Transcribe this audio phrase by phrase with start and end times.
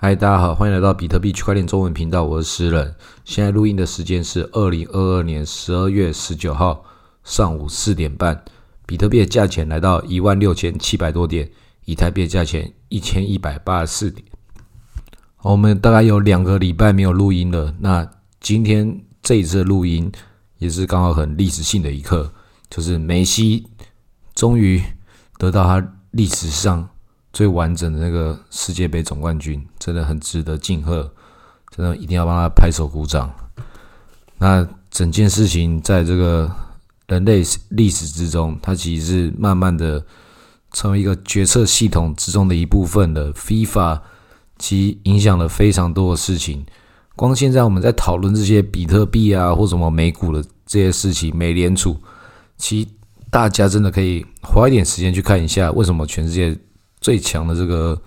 [0.00, 2.94] 嗨，大家好，欢迎来到比特币区块链中文频道，我是诗人。
[3.24, 6.84] 现在录音的时间是二零二二年十二月十九号
[7.24, 8.44] 上午四点半，
[8.86, 11.50] 比特币的价钱来到一万六千七百多点，
[11.84, 14.24] 以太币的价钱一千一百八十四点。
[15.42, 18.08] 我们大概有两个礼拜没有录音了，那
[18.38, 20.12] 今天这一次录音
[20.58, 22.32] 也是刚好很历史性的一刻，
[22.70, 23.66] 就是梅西
[24.32, 24.80] 终于
[25.38, 26.88] 得到他历史上。
[27.32, 31.12] 最完整的那个世界杯总冠军，真的很值得敬贺，
[31.76, 33.30] 真的一定要帮他拍手鼓掌。
[34.38, 36.50] 那整件事情在这个
[37.06, 40.04] 人类历史之中，它其实是慢慢的
[40.72, 43.32] 成为一个决策系统之中的一部分的。
[43.34, 44.00] FIFA
[44.58, 46.64] 其影响了非常多的事情。
[47.14, 51.96] 光现在我们在讨论这些比特币啊，或什么美股的这些事情，美联储，
[52.56, 52.88] 其实
[53.30, 56.58] 大家真的可以花一点时间去看一下，为什么全世界。
[57.00, 58.00] 最强的这个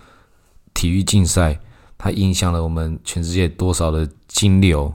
[0.73, 1.59] 体育竞赛，
[1.97, 4.93] 它影响了我们全世界多少的金流？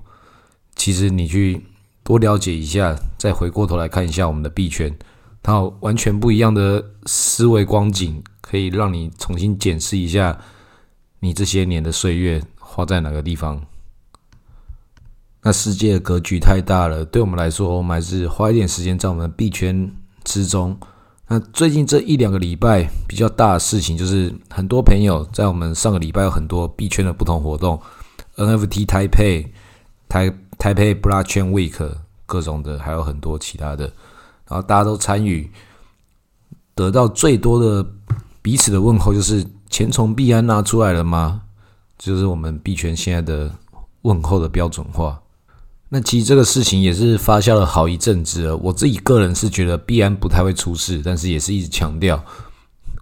[0.74, 1.64] 其实你去
[2.02, 4.94] 多了解一下，再回过头来看一下我们的币圈，
[5.42, 10.38] 它有完全不一样的思维光景，可以让你重新检视一下
[11.20, 13.64] 你这些年的岁月花在哪个地方。
[15.42, 19.90] 那世界的格局太大了，对我们来说，我们还是花一点时间在我们的币圈
[20.24, 20.78] 之中。
[21.28, 27.80] 那最近这一两个礼拜比较大的事情，就是很多朋友在我们上个礼拜有很多币圈的不同活动
[28.36, 29.52] ，NFT 台北、
[30.08, 31.74] 台台北 Blockchain Week
[32.26, 33.84] 各种的，还有很多其他的，
[34.48, 35.50] 然后大家都参与，
[36.76, 37.84] 得到最多的
[38.40, 41.42] 彼此的问候就是钱从币安拿出来了吗？
[41.98, 43.50] 就是我们币圈现在的
[44.02, 45.20] 问候的标准化。
[45.88, 48.56] 那其实这个事情也是发酵了好一阵子了。
[48.56, 52.24] 我自己个人是觉得币安不太会出事，但是也是一直强调，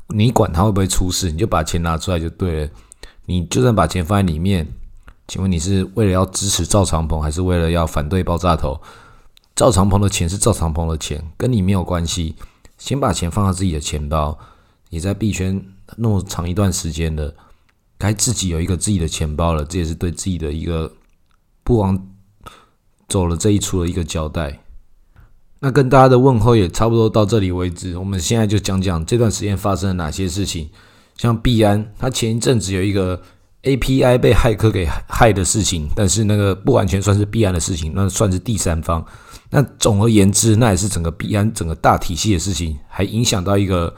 [0.09, 2.71] 你管他会不会出事，你就把钱拿出来就对了。
[3.25, 4.69] 你就算把钱放在里面，
[5.27, 8.79] 请问你是为了要支持赵长鹏，还是为了要反对爆炸头？
[9.57, 12.35] 赵长鹏的钱是赵长鹏的钱，跟你没有关系。
[12.77, 14.39] 先把钱放到自己的钱包。
[14.91, 15.65] 你在币圈
[15.97, 17.35] 那么长一段时间了，
[17.97, 20.93] 该自己有一个自己的钱包了，这也是对自己的一个
[21.63, 22.09] 不枉。
[23.09, 24.61] 走了这一出的一个交代，
[25.61, 27.97] 那跟大家的问候也差不多到这里为止。
[27.97, 30.69] 我们现在就讲讲这段时间发生了哪些事情。
[31.17, 33.21] 像币安，它前一阵子有一个
[33.63, 39.05] API 被骇客给害的事情，但是那个不完全算是币安的事情，那算是第三方。
[39.51, 43.95] 那总而言之，那也是整个币安整个大体系的事情，还影响到一个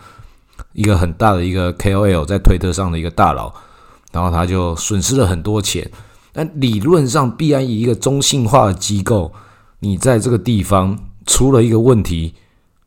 [0.74, 3.50] 一个很大的一个 KOL 在推特上的一个大佬，
[4.12, 5.90] 然后他就损失了很多钱。
[6.38, 9.32] 那理论上，必然以一个中性化的机构，
[9.80, 12.34] 你在这个地方出了一个问题，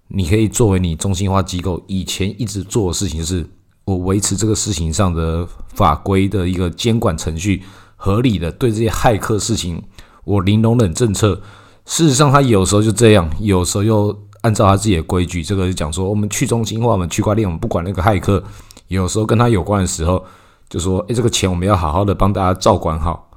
[0.10, 3.44] 你可以作为你中性化机构以前一直做的事情，是
[3.86, 7.64] 我维持这个事情上的法规的一个监管程序
[7.96, 9.82] 合理的，对这些骇客事情，
[10.26, 11.42] 我零容忍政策。
[11.86, 18.44] 事实上，他有时候就这样，有时候又按照他自己的规矩，这个就讲说，我们去中心化，我们区块链，我们不管那个骇客，
[18.90, 20.24] 有时候跟他有关的时候，
[20.70, 23.29] 就说，诶，这个钱我们要好好的帮大家照管好。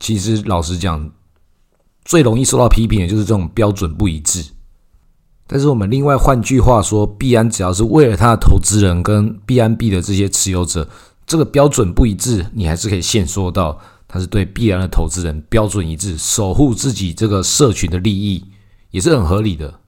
[0.00, 1.10] 其实老实讲，
[2.04, 4.44] 最容易受到批评的就是这种标准不一致。
[5.46, 10.88] 但是我们另外换句话说，币安只要是为了他的投资人跟币安币的这些持有者，
[11.26, 18.44] 这个标准不一致，你还是可以限缩到他是对币安的投资人标准一致，守护自己这个社群的利益，
[18.90, 19.80] 也是很合理的。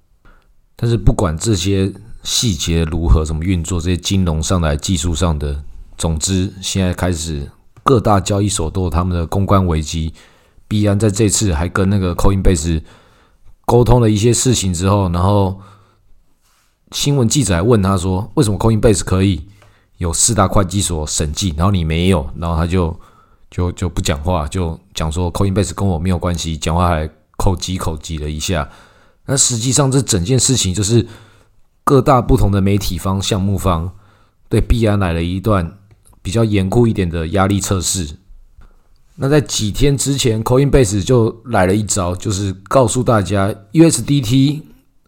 [0.76, 1.92] 但是不管这些
[2.22, 5.62] 细节如何，怎么运作，这些金融上的、技术上的，
[5.98, 7.48] 总之现在开始。
[7.82, 10.12] 各大交易所都有他们的公关危机，
[10.68, 12.82] 币安在这次还跟那个 Coinbase
[13.66, 15.60] 沟通了一些事情之后，然后
[16.92, 19.48] 新闻记者问他说：“为什么 Coinbase 可以
[19.98, 22.98] 有四大会计所审计，然后你没有？”然后他就
[23.50, 28.68] 就就不讲话，就讲说 Coinbase 跟我没有关系，讲话还口急口急了一下。
[29.26, 31.06] 那实际上这整件事情就是
[31.84, 33.92] 各大不同的媒体方、项目方
[34.48, 35.79] 对币安来了一段。
[36.22, 38.08] 比较严酷一点的压力测试。
[39.16, 44.62] 那在几天之前，Coinbase 就来了一招，就是告诉大家，USDT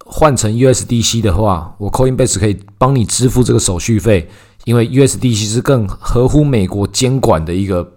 [0.04, 4.28] 换成 USDC 的话，我 Coinbase 可以帮你支付这个手续费，
[4.64, 7.90] 因为 USDC 是更合乎美国监管的一个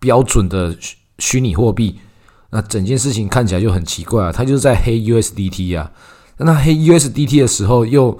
[0.00, 0.76] 标准的
[1.18, 2.00] 虚拟货币。
[2.50, 5.92] 那整件事情看起来就很奇怪啊，他就是在黑 USDT 啊。
[6.38, 8.18] 那黑 USDT 的时候，又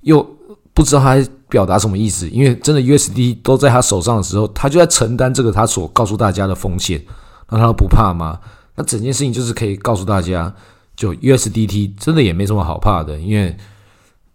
[0.00, 0.36] 又
[0.74, 1.24] 不知道他。
[1.48, 2.28] 表达什么意思？
[2.28, 7.02] 因为真的 USD 都在他手上的时候，他就在承担这个他所告诉大家的风险，
[7.50, 8.38] 那他不怕吗？
[8.74, 10.54] 那整件事情就是可以告诉大家，
[10.94, 13.56] 就 USDT 真的也没什么好怕的，因为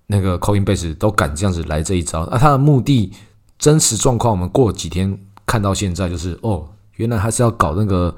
[0.07, 2.27] 那个 Coinbase 都敢这样子来这一招。
[2.31, 3.11] 那他的目的
[3.57, 8.13] 真实状况，我们过几天看到现在，就是哦，原来他是要搞那个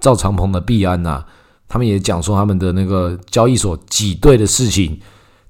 [0.00, 1.24] 赵长鹏的币安呐。
[1.70, 4.98] 他们也讲说他们的那个交易所挤兑的事情，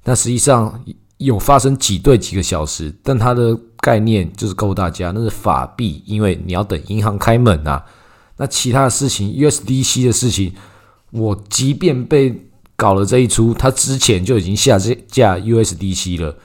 [0.02, 0.82] 那实际上
[1.19, 7.85] 有发生挤兑几个小时，但它的概念就是告诉大家那是法币，因为你要等银行开门啊。
[8.37, 10.53] 那其他的事情，USDC 的事情，
[11.11, 14.79] 我即便被搞了这一出，他之前就已经下
[15.09, 16.37] 架 USDC 了。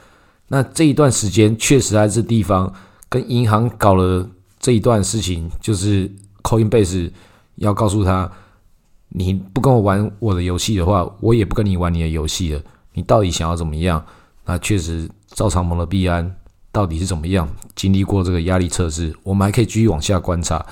[0.48, 2.74] 那这一段时间确实在这地方
[3.10, 4.28] 跟银行搞了
[4.60, 6.12] 这一段事情，就是
[6.42, 7.12] Coinbase
[7.56, 8.32] 要告诉他。
[9.16, 12.60] 你不跟我玩我的游戏的话，我也不跟你玩你的游戏了。
[12.94, 14.04] 你到底想要怎么样？
[14.46, 16.36] 那确实，赵长鹏的币安
[16.72, 17.48] 到底是怎么样？
[17.76, 20.66] 经历过这个压力测试，我们还可以继续往下观察。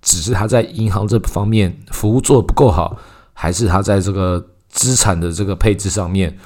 [0.00, 2.96] 只是他在银行这方面服务做的不够好，
[3.32, 6.38] 还是他在这个资产的这个配置上面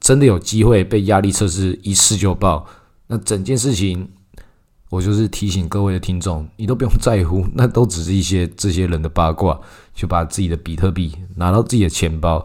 [0.00, 2.66] 真的有机会被压力测试一试就爆？
[3.06, 4.08] 那整件事情。
[4.92, 9.58] 我就是提醒各位的听众，你都不用在乎，那都只是一些这些人的八卦，
[9.94, 12.44] 就把自己的比特币拿到自己的钱包，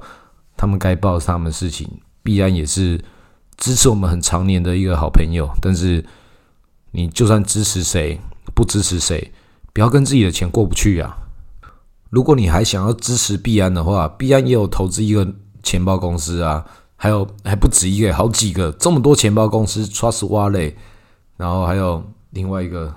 [0.56, 1.86] 他们该报他们的事情，
[2.24, 3.04] 必然也是
[3.57, 5.50] 支持我们很常年的一个好朋友。
[5.62, 6.04] 但是
[6.92, 8.19] 你就算支持谁，
[8.56, 9.31] 不支持谁，
[9.74, 11.18] 不要跟自己的钱过不去呀。
[12.09, 15.27] 如果你还想要支持币安的话，币安也有投资一个
[15.62, 16.65] 钱包公司啊，
[16.95, 20.74] 还有还不止一个，好几个，这么多钱包公司，Trust Wallet，
[21.36, 22.04] 然后还有。
[22.31, 22.94] 另外一个，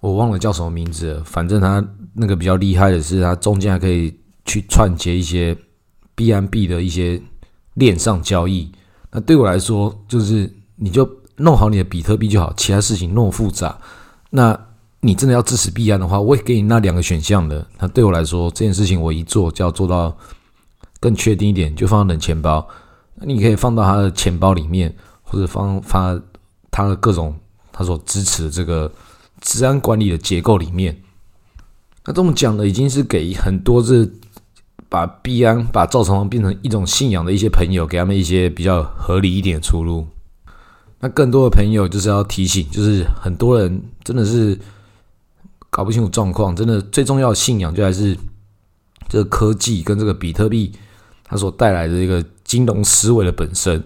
[0.00, 4.12] 我忘了叫什么名字，反正他那个比较厉害的是，他中间还可以
[4.44, 5.56] 去串接一些
[6.16, 7.22] 币安币的一些
[7.74, 8.70] 链上交易。
[9.10, 13.78] 那对我来说，就是你就弄好你的比特币就好，其他事情那么复杂。
[14.30, 14.58] 那
[15.00, 17.66] 你真的要支持币安的话，我会给你那两个选项的。
[17.78, 20.16] 那对我来说，这件事情我一做就要做到
[21.00, 22.66] 更确定一点，就放到冷钱包。
[23.14, 26.20] 那你可以放到他的钱包里面，或者放发
[26.70, 27.34] 他的各种。
[27.70, 28.90] 他所支持的这个
[29.40, 31.00] 治安管理的结构里面，
[32.04, 34.04] 那这么讲的已经是给很多这
[34.88, 40.06] 把币安、把赵长鹏变成一种信仰的一些朋友，给他们一些比较合理一点的出路。
[41.00, 44.58] 那更多的朋友就是要提醒，就是很多人真的是
[45.70, 48.16] 搞不清楚状况，真的最重要的信仰就还是
[49.08, 50.72] 这个科技跟这个比特币
[51.22, 53.82] 它所带来的一个金融思维的本身。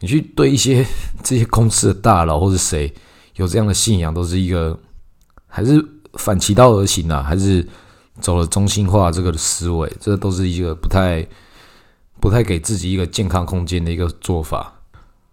[0.00, 0.84] 你去对一些
[1.22, 2.92] 这些公司的大佬或是谁？
[3.36, 4.78] 有这样的信仰，都是一个
[5.46, 5.82] 还是
[6.14, 7.22] 反其道而行啊？
[7.22, 7.66] 还是
[8.20, 9.92] 走了中心化这个思维？
[10.00, 11.26] 这都是一个不太
[12.20, 14.72] 不太给自己一个健康空间的一个做法。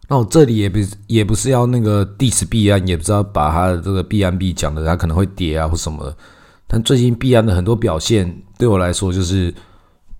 [0.09, 6.13] 那我这里也不也不是要那个 diss 币安，也不知道把他的这个币安币讲的，它可能会跌啊或什么。
[6.67, 9.53] 但最近币安的很多表现，对我来说就是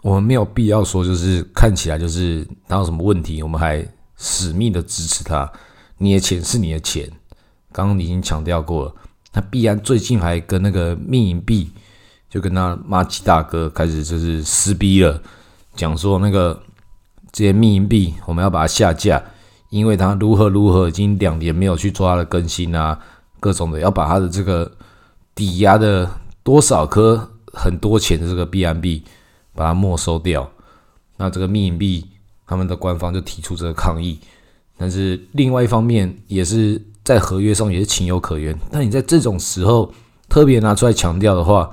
[0.01, 5.51] 我们没有必要说，就是看起来就是他有什么问题，我们还死命的支持他。
[5.97, 7.09] 你的钱是你的钱。
[7.71, 8.95] 刚刚已经强调过了，
[9.33, 11.71] 那币安最近还跟那个命银币，
[12.33, 15.21] 就跟他骂鸡大哥开始就是撕逼了，
[15.75, 16.59] 讲说那个
[17.31, 19.23] 这些密银币我们要把它下架，
[19.69, 22.97] 因为它如何如何已经两年没有去做它的更新啊，
[23.39, 24.71] 各种的要把它的这个
[25.35, 26.09] 抵押的
[26.41, 29.03] 多少颗很多钱的这个币安币
[29.53, 30.49] 把它没收掉，
[31.17, 32.03] 那这个密银币
[32.47, 34.19] 他们的官方就提出这个抗议，
[34.75, 36.81] 但是另外一方面也是。
[37.03, 39.93] 在合约上也是情有可原，但你在这种时候
[40.29, 41.69] 特别拿出来强调的话，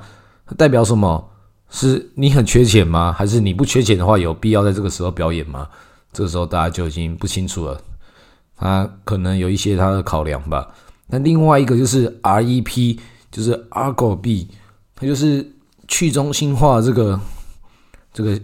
[0.57, 1.31] 代表什么？
[1.69, 3.13] 是你很缺钱吗？
[3.13, 5.69] 还是你不缺钱的话，有必要在这个时候表演吗？
[6.13, 7.81] 这个时候大家就已经不清楚了。
[8.57, 10.69] 他可能有一些他的考量吧。
[11.07, 12.99] 那另外一个就是 REP，
[13.31, 14.49] 就是 Argo 币，
[14.97, 15.49] 它就是
[15.87, 17.21] 去中心化这个
[18.13, 18.41] 这个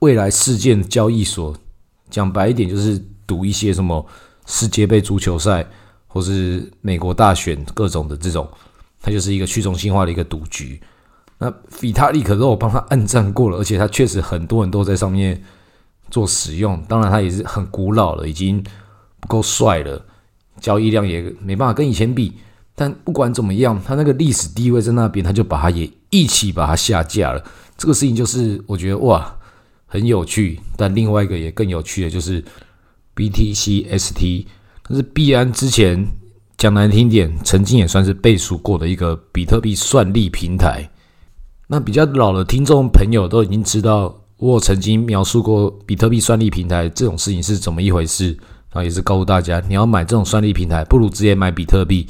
[0.00, 1.56] 未来事件交易所。
[2.10, 4.06] 讲白一点，就是赌一些什么
[4.46, 5.66] 世界杯足球赛。
[6.06, 8.48] 或是美国大选各种的这种，
[9.02, 10.80] 它就是一个去中心化的一个赌局。
[11.44, 15.38] 那比特币可是我帮他暗战过了，而且他确实很多人都在上面
[16.10, 16.82] 做使用。
[16.88, 18.64] 当然，它也是很古老了，已经
[19.20, 20.02] 不够帅了，
[20.58, 22.32] 交易量也没办法跟以前比。
[22.74, 27.44] 但不管怎么样，他那个历史地位在那边，他就把它也一起把它下架了。
[27.76, 29.36] 这个事情就是我觉得哇
[29.86, 30.58] 很有趣。
[30.78, 32.42] 但另外一个也更有趣的就是
[33.14, 34.46] BTCST。
[34.88, 36.06] 但是币安之前
[36.56, 40.88] 讲难听点，曾经也算是背书过的一个比特币算力平台。
[41.66, 48.36] 那比较老的听众朋友都已经知道，我曾经描述过比特币算力平台这种事情是怎么一回事。
[48.70, 52.08] 然后也是告诉大家，你要买这种算力平台，不如直接买比特币，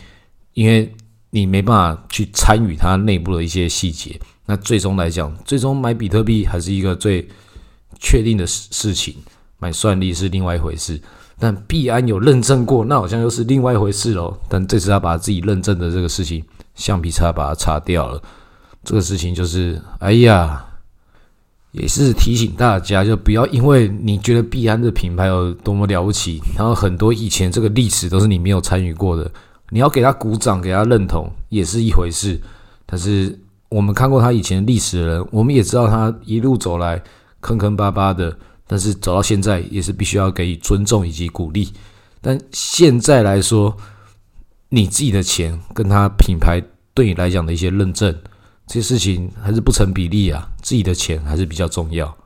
[0.55, 0.91] 因为
[1.29, 4.19] 你没办法去参与它内部的一些细节。
[4.47, 7.29] 那最终来讲，最终买比特币还是一个最
[8.01, 9.15] 确定的事事情，
[9.59, 10.99] 买算力是另外一回事。
[11.39, 14.35] 但币安有认证过，那好像又是另外一回事喽。
[14.49, 16.43] 但这次他把自己认证的这个事情
[16.75, 18.23] 橡皮擦把它擦掉了。
[18.85, 20.65] 这个事情就是，哎呀，
[21.73, 29.29] 也是提醒大家，就不要因为你觉得必安的品牌有多么了不起，然后很多以前这个历史都是你没有参与过的，
[29.71, 32.41] 你要给他鼓掌，给他认同也是一回事。
[32.87, 33.37] 但是
[33.71, 37.03] 我们看过他以前历史的人，我们也知道他一路走来
[37.41, 38.37] 坑坑巴巴的，
[38.67, 41.73] 但是走到现在也是必须要给予尊重以及鼓励。
[42.21, 43.77] 但现在来说，
[44.69, 46.63] 你自己的钱跟他品牌
[46.95, 48.15] 对你来讲的一些认证。
[48.67, 50.51] 这些事情还是不成比例啊！
[50.63, 52.17] 自己的钱还是比较重要。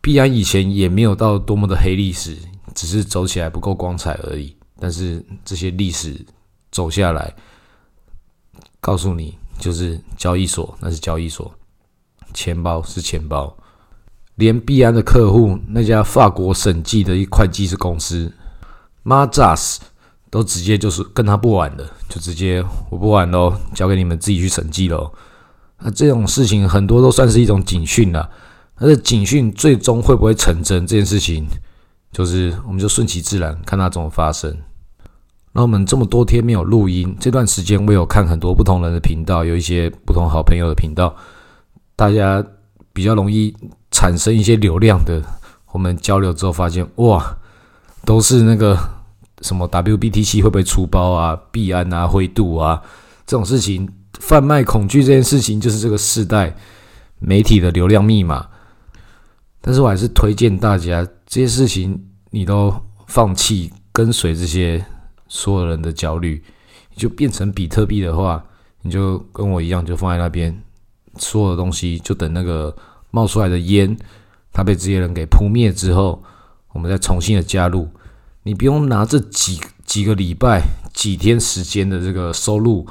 [0.00, 2.36] 必然以前也没有到多么的黑历史，
[2.74, 4.54] 只是走起来不够光彩而已。
[4.78, 6.24] 但是这些历史
[6.70, 7.34] 走下来，
[8.80, 11.52] 告诉你，就是交易所那是交易所，
[12.32, 13.56] 钱包是钱包。
[14.36, 18.32] 连必安的客户那家法国审计的一会计师公司
[19.04, 19.80] m a z a s
[20.28, 25.12] 都直接就是跟他不玩了，就直接我不玩喽，交给你们自己去审计喽。
[25.86, 28.26] 那这种事情很多都算是一种警讯了，
[28.78, 31.46] 但是警讯最终会不会成真这件事情，
[32.10, 34.56] 就是我们就顺其自然，看它怎么发生。
[35.52, 41.14] 那我们这么多天没有录音，这段时间我有看很多不同人的频道，有一些不同好朋友的频道，
[41.94, 42.42] 大家
[42.94, 43.54] 比较容易
[43.90, 45.22] 产生一些流量的。
[45.70, 47.36] 我们交流之后发现，哇，
[48.06, 48.74] 都是那个
[49.42, 52.80] 什么 WBTC 会不会出包啊、币安啊、灰度啊
[53.26, 53.86] 这种事情。
[54.20, 56.56] 贩卖恐惧这件事情，就是这个世代
[57.18, 58.48] 媒体的流量密码。
[59.60, 62.74] 但是我还是推荐大家，这些事情你都
[63.06, 64.84] 放弃，跟随这些
[65.26, 66.42] 所有人的焦虑，
[66.94, 68.44] 你就变成比特币的话，
[68.82, 70.62] 你就跟我一样，就放在那边，
[71.16, 72.76] 所有的东西就等那个
[73.10, 73.96] 冒出来的烟，
[74.52, 76.22] 它被这些人给扑灭之后，
[76.72, 77.88] 我们再重新的加入。
[78.42, 82.86] 你不用拿这几几个礼拜、几天时间的这个收入。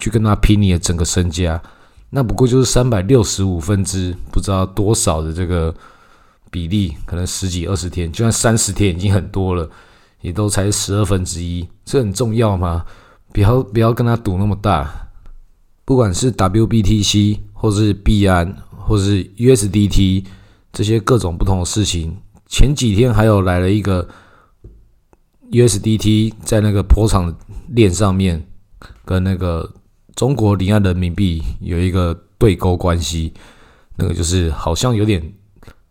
[0.00, 1.62] 去跟他拼你的整个身家，
[2.10, 5.72] 那不过就是三百六十五分之不知道多少的这个
[6.50, 9.70] 比例，可能十几二十天，就算三十天已经很多了，
[10.20, 12.84] 也都才十二分之一，这很重要吗？
[13.32, 15.08] 不要不要跟他赌那么大，
[15.84, 20.24] 不管是 WBTC 或是币安或是 USDT
[20.72, 22.16] 这些各种不同的事情，
[22.48, 24.08] 前几天还有来了一个
[25.52, 27.32] USDT 在那个坡场
[27.68, 28.44] 链上面
[29.04, 29.70] 跟那个。
[30.14, 33.32] 中国离岸人民币有一个对勾关系，
[33.96, 35.20] 那个就是好像有点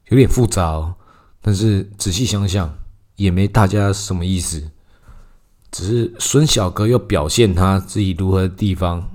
[0.09, 0.93] 有点复杂哦。
[1.41, 2.73] 但是仔细想想，
[3.17, 4.63] 也没大家什么意思，
[5.71, 9.09] 只是孙小哥又表现他自己如何的地方，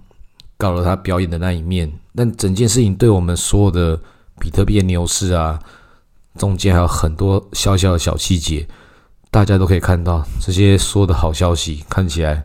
[0.58, 1.90] 搞了他表演的那一面。
[2.14, 3.98] 但整件事情对我们所有的
[4.38, 5.58] 比特币牛市啊，
[6.36, 8.68] 中间还有很多小小的小细节，
[9.30, 12.44] 大家都可以看到这些说的好消息，看起来。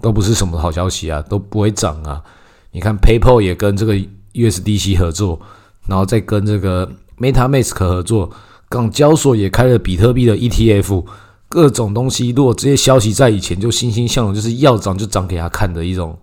[0.00, 2.22] 都不是什么好消息啊，都不会涨啊！
[2.70, 3.94] 你看，PayPal 也跟这个
[4.34, 5.40] USDC 合作，
[5.86, 6.88] 然后再跟这个
[7.18, 8.30] MetaMask 合作，
[8.68, 11.04] 港交所也开了比特币的 ETF，
[11.48, 12.30] 各种东西。
[12.30, 16.16] 如果这些消息在以前就欣欣向荣，就是要涨就涨给他看的一种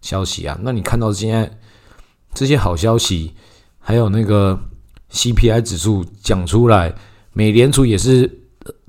[0.00, 1.58] 消息啊，那你看到现在
[2.34, 3.32] 这些好消息，
[3.78, 4.58] 还有那个
[5.12, 6.94] CPI 指数讲出来，
[7.32, 8.42] 美联储也是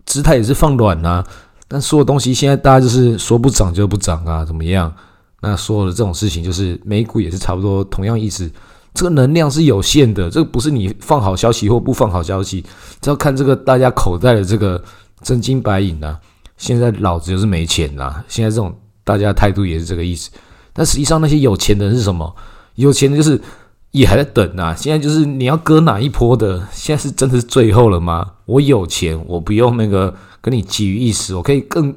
[0.06, 1.26] 姿态也是放软啊。
[1.74, 4.94] 但所有东西现在大家就是说不涨就不涨啊，怎么样？
[5.42, 8.48] 那所有的这种事情就是美股也是差不多同样意思。
[8.94, 12.64] 这个能量是有限的，这个不是你放好消息或不放好消息，
[13.02, 14.80] 只要看这个大家口袋的这个
[15.24, 16.16] 真金白银呐。
[16.58, 18.72] 现在老子就是没钱呐，现在这种
[19.04, 20.30] 大家态度也是这个意思。
[20.74, 22.36] 但实际上那些有钱的人是什么？
[22.76, 23.42] 有钱的就是
[23.90, 24.76] 也还在等啊。
[24.76, 26.62] 现在就是你要割哪一波的？
[26.72, 28.34] 现在是真的是最后了吗？
[28.46, 30.14] 我有钱，我不用那个。
[30.44, 31.96] 跟你基于意识，我可以更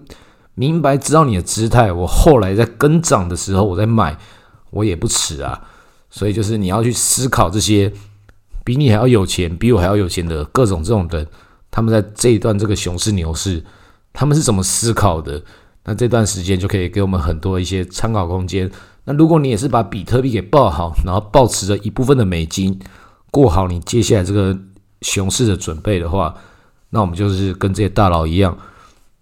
[0.54, 1.90] 明白知道你的姿态。
[1.90, 4.16] 我后来在跟涨的时候，我在买，
[4.70, 5.60] 我也不迟啊。
[6.10, 7.92] 所以就是你要去思考这些
[8.64, 11.26] 比你还要有钱、比我还要有钱的各种这种人，
[11.72, 13.64] 他们在这一段这个熊市牛市，
[14.12, 15.42] 他们是怎么思考的？
[15.84, 18.70] 那这段时间就可以给我们很多一些参考空间。
[19.06, 22.78] 那如果你也是把比特币给抱好，然后保持着一部分的美金，
[23.32, 24.56] 过好你接下来这个
[25.02, 26.32] 熊市的准备的话。
[26.90, 28.56] 那我们就是跟这些大佬一样，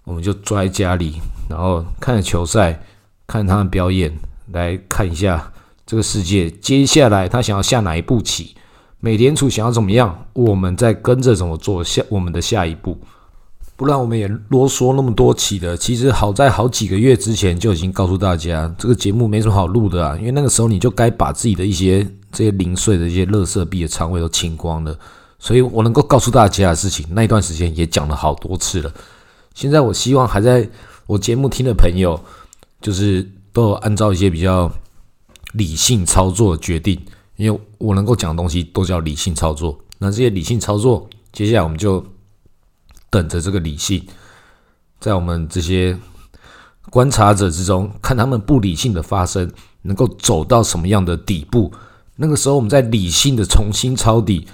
[0.04, 1.14] 我们就坐在家里，
[1.48, 2.80] 然后看着球赛，
[3.26, 4.12] 看他们表演，
[4.52, 5.52] 来看一下
[5.86, 8.54] 这个世界接下来他想要下哪一步棋，
[9.00, 12.98] 美联储想要怎么样，我们再跟着怎么做下我们的下一步。
[13.76, 15.76] 不然我们也啰嗦那么多起的。
[15.76, 24.96] 其实好在好几个月之前就已经告诉大家，这个节目没什么好录的啊，因为那个时候你就该把自己的一些这些零碎的一些垃圾币的仓位都清光了。
[25.44, 28.90] 所以我能够告诉大家的事情，那一段时间也讲了好多次了。
[29.54, 30.66] 现在我希望还在
[31.06, 32.18] 我节目听的朋友，
[32.80, 34.72] 就是都有按照一些比较
[35.52, 36.98] 理性操作的决定，
[37.36, 39.78] 因为我能够讲的东西都叫理性操作。
[39.98, 42.02] 那这些理性操作，接下来我们就
[43.10, 44.02] 等着这个理性，
[44.98, 45.94] 在我们这些
[46.88, 51.70] 观察者之中，看他们不理性的发生，能够走到什么样的底部。
[52.16, 54.48] 那个时候，我们在理性的重新抄底，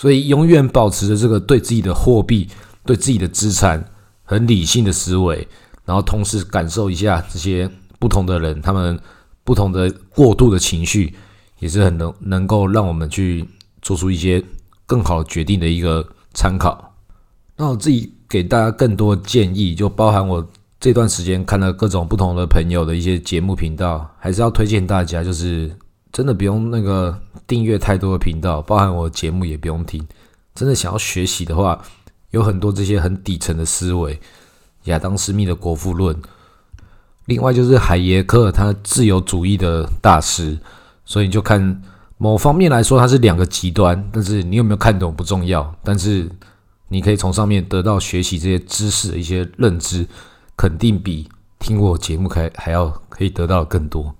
[0.00, 2.48] 所以永远保持着这个对自己的货币、
[2.86, 3.84] 对自己的资产
[4.22, 5.46] 很理性的思维，
[5.84, 8.98] 然后同时感受一下这些不同的人他们
[9.44, 11.14] 不同的过度的情绪，
[11.58, 13.44] 也是很能能够让我们去
[13.82, 14.42] 做出一些。
[14.90, 16.04] 更好决定的一个
[16.34, 16.92] 参考。
[17.56, 20.44] 那我自己给大家更多建议，就包含我
[20.80, 25.70] 这段时间看了各种不同的朋友的一些节目频道，还是要推荐大家，就是
[26.12, 30.06] 真的不用那个订阅太多的频道，包含我节目也不用听。
[30.54, 31.80] 真的想要学习的话，
[32.30, 34.20] 有很多这些很底层的思维，
[34.84, 36.14] 亚当斯密的《国富论》，
[37.26, 40.58] 另外就是海耶克，他自由主义的大师，
[41.04, 41.82] 所以就看。
[42.22, 46.30] 某方面来说，它是两个极端，但是你有没有看懂不重要，但是
[46.88, 50.06] 你可以从上面得到学习这些知识的一些认知，
[50.54, 51.26] 肯定比
[51.58, 54.14] 听我节目还还要可以得到更多，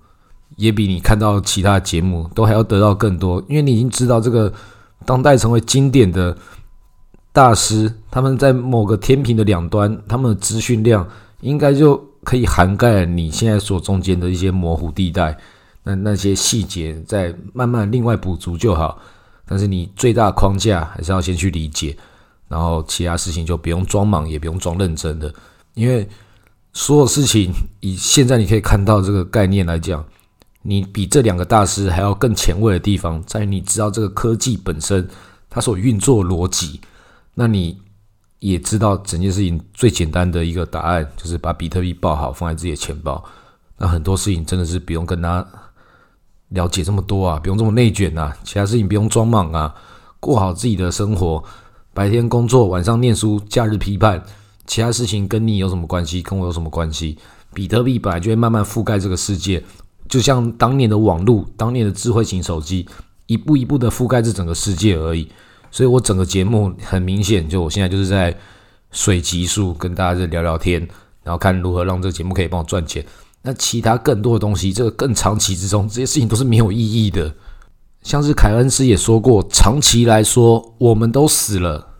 [0.61, 4.53] 也比你看到其他节目都还要得到更多，因为你已经知道这个
[5.07, 6.37] 当代成为经典的
[7.33, 11.07] 大师，他们在某个天平的两端，他们的资讯量
[11.39, 15.35] 应该就可以涵盖你现在所中间的一些模糊地带。
[15.83, 18.99] 那那些细节再慢慢另外补足就好，
[19.47, 21.97] 但是你最大框架还是要先去理解，
[22.47, 25.33] 然后其他事情就不用装忙，也不用装认真的，
[25.73, 26.07] 因为
[26.71, 30.05] 所有事情以现在你可以看到这个概念来讲，
[30.61, 35.07] 你比这两个大师还要更前卫的地方，在于你知道这个科技本身
[35.49, 36.79] 它所运作逻辑，
[37.33, 37.77] 那你
[38.39, 43.23] 也知道整件事情最简单的一个答案就是把比特币报好放在自己的钱包，
[43.77, 45.45] 那很多事情真的是不用跟他。
[46.49, 49.73] 了解这么多啊，不用这么内卷啊，其他事情不用装莽啊，
[50.19, 51.41] 过好自己的生活，
[51.93, 54.21] 白天工作，晚上念书，假日批判，
[54.67, 56.21] 其他事情跟你有什么关系？
[56.21, 57.17] 跟我有什么关系？
[57.53, 59.63] 比特币本来就会慢慢覆盖这个世界，
[60.11, 62.85] 就像当年的网络，当年的智慧型手机，
[63.27, 65.25] 一步一步的覆盖这整个世界而已。
[65.71, 68.37] 所以我整个节目很明显，就我现在就是在
[68.91, 70.85] 水极速跟大家在聊聊天，
[71.23, 73.05] 然后看如何让这个节目可以帮我赚钱。
[73.41, 77.33] 那其他更多的东西，这个更长期之中，这些事情都是没有意义的。
[78.03, 81.90] 像是凯恩斯也说过，长期来说，我们都死了。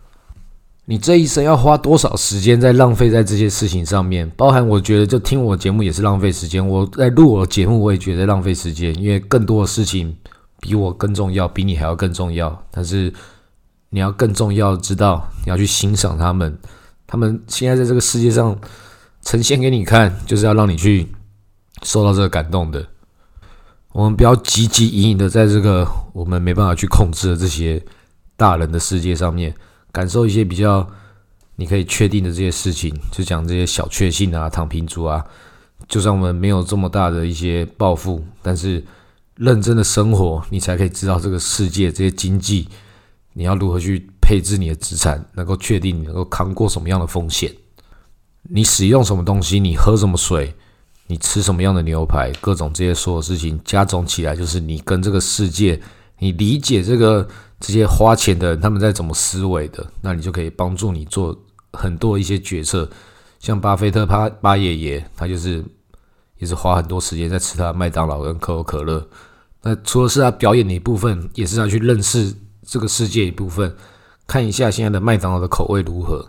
[0.84, 4.28] 你这一生要花多少时间在浪费在这些事情上面？
[4.36, 6.66] 包含我觉得，就听我节目也是浪费时间。
[6.66, 10.14] 我在录我节目，我也觉得浪费时间，因为更多的事情
[10.60, 12.64] 比我更重要，比你还要更重要。
[12.70, 13.12] 但是
[13.90, 16.58] 你要更重要，知道你要去欣赏他们，
[17.06, 18.58] 他们现在在这个世界上
[19.22, 21.06] 呈现给你看，就是要让你去。
[21.84, 22.86] 受到这个感动的，
[23.90, 27.82] 我们不要汲汲营营的在这个我们没办法去控制的这些
[28.36, 29.52] 大人的世界上面，
[29.92, 30.84] 感受一些比较
[31.54, 35.24] 你可以确定的这些事情，就讲这些小确幸啊、躺平族啊。
[35.88, 38.82] 就算我们没有这么大的一些抱负，但是
[39.36, 42.66] 认真的生活，你才可以知道这个世界这些经济，
[43.34, 47.52] 你要如何去配置你的资产，能够确定你能够扛过什么样的风险。
[48.44, 50.54] 你使用什么东西，你喝什么水。
[51.08, 52.32] 你吃什么样的牛排？
[52.40, 55.78] 各种这些所有事情加总起来，就是你跟这个世界，
[56.18, 57.28] 你理解这个
[57.64, 61.36] 这些花钱的人他们在怎么思维的，那你就可以帮助你做
[61.72, 62.90] 很多一些决策。
[63.38, 65.64] 像巴菲特巴巴爷爷，他就是
[66.38, 69.06] 也是花很多时间在吃他的麦当劳跟可口可乐。
[69.62, 72.34] 那除了是他表演的一部分，也是他去认识
[72.66, 73.72] 这个世界一部分，
[74.26, 76.28] 看一下现在的麦当劳的口味如何。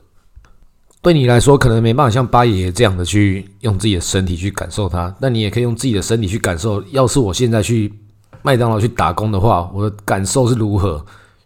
[1.02, 6.82] 对你来说，可能没办法像巴爷爷这样的去用自己的身体去感受它，但你也可以用自己的身体去感受。
[6.92, 7.92] 要是我现在去
[8.44, 11.04] 麦当劳去打工的话，我的感受是如何？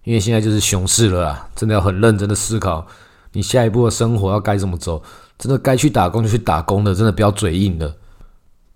[0.08, 2.88] 因为现在就是熊市了啊，真的要很认真的思考
[3.34, 5.04] 你下一步的生活要该怎么走。
[5.38, 7.94] 真的该去打工就去打工的，真的不要嘴硬的。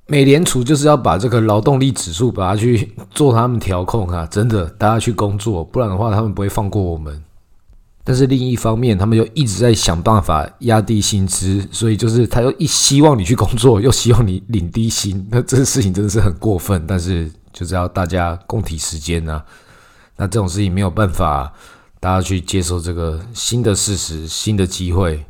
[0.08, 7.24] 美联储就是要把这个劳动力指数把它去做他们调控啊，真的大家去工作，不然的话他们不会放过我们。
[8.04, 16.84] 但是另一方面，他们又一直在想办法压低薪资，所以就是他又一希望你去工作，又希望你领低薪，那这个事情真的是很过分。
[16.86, 19.42] 但是就是要大家共体时间呐，
[20.22, 21.52] 那这种事情没有办法，
[22.00, 25.26] 大家去接受这个新的事实、新的机会。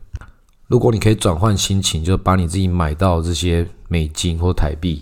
[0.67, 5.01] 如果你可以转换心情，就把你自己买到这些美金或台币，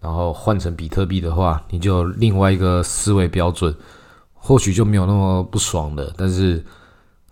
[0.00, 3.76] 然后换成比特币的话，你就另外一个思维标准，
[4.32, 6.10] 或许就没有那么不爽了。
[6.16, 6.64] 但是。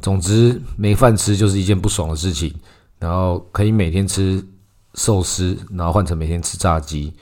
[0.01, 2.55] 总之，没饭吃就是一件不爽的事情。
[3.01, 4.40] 然后可以每天吃
[4.94, 7.12] 寿司，然后换成每天吃炸鸡，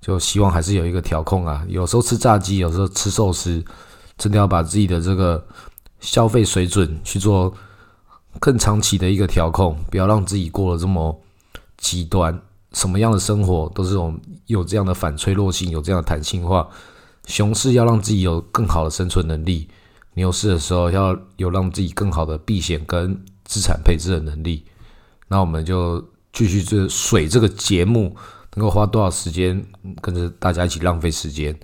[0.00, 1.64] 就希望还是有一个调控啊。
[1.66, 3.60] 有时候吃炸鸡，有时候吃寿司，
[4.18, 5.44] 真的要把自己的这个
[6.00, 7.52] 消费水准去做
[8.40, 11.20] 更长期的一个调控，不要让自己过得这么
[11.76, 12.40] 极端。
[12.72, 14.14] 什么样的生活都是有
[14.46, 16.66] 有这样的反脆弱性，有这样的弹性化。
[17.26, 19.68] 熊市要让自己有更好的生存能力，
[20.14, 24.64] 牛市的时候要有让自己更好的避险跟资产配置的能力。
[25.28, 28.16] 那我们就继续这水这个节目
[28.54, 29.62] 能够花多少时间
[30.00, 31.54] 跟着大家一起浪费时间，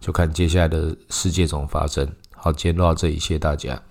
[0.00, 2.08] 就看接下来的世界怎么发生。
[2.34, 3.82] 好，今天录到这里，谢谢大家。